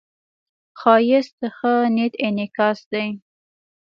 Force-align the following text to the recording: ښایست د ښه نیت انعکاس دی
ښایست 0.79 1.33
د 1.41 1.43
ښه 1.57 1.73
نیت 1.95 2.13
انعکاس 2.25 2.79
دی 2.91 3.07